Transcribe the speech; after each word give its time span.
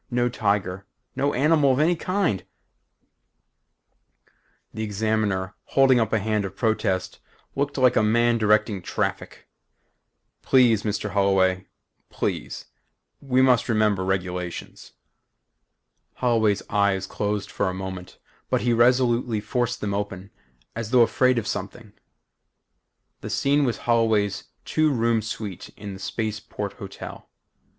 No 0.09 0.29
tiger. 0.29 0.87
No 1.15 1.35
animal 1.35 1.73
of 1.73 1.79
any 1.79 1.95
kind" 1.95 2.43
The 4.73 4.81
Examiner, 4.81 5.53
holding 5.65 5.99
up 5.99 6.11
a 6.11 6.17
hand 6.17 6.43
of 6.43 6.55
protest, 6.55 7.19
looked 7.55 7.77
like 7.77 7.95
a 7.95 8.01
man 8.01 8.39
directing 8.39 8.81
traffic. 8.81 9.47
"Please, 10.41 10.81
Mr. 10.81 11.11
Holloway 11.11 11.67
please. 12.09 12.65
We 13.21 13.43
must 13.43 13.69
remember 13.69 14.03
regulations." 14.03 14.93
Holloway's 16.15 16.63
eyes 16.67 17.05
closed 17.05 17.51
for 17.51 17.69
a 17.69 17.73
moment 17.75 18.17
but 18.49 18.61
he 18.61 18.73
resolutely 18.73 19.39
forced 19.39 19.81
them 19.81 19.93
open 19.93 20.31
as 20.75 20.89
though 20.89 21.03
afraid 21.03 21.37
of 21.37 21.45
something. 21.45 21.93
The 23.19 23.29
scene 23.29 23.65
was 23.65 23.77
Holloway's 23.85 24.45
two 24.65 24.91
room 24.91 25.21
suite 25.21 25.69
in 25.77 25.93
the 25.93 25.99
Space 25.99 26.39
Port 26.39 26.73
Hotel. 26.73 27.29